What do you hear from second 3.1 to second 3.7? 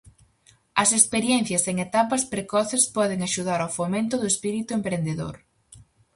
axudar